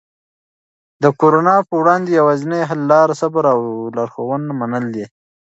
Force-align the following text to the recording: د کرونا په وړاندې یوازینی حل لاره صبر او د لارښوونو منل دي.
د 1.03 1.05
کرونا 1.19 1.55
په 1.67 1.73
وړاندې 1.81 2.09
یوازینی 2.19 2.61
حل 2.69 2.81
لاره 2.91 3.13
صبر 3.21 3.43
او 3.53 3.59
د 3.89 3.93
لارښوونو 3.97 4.49
منل 4.59 4.85
دي. 4.95 5.05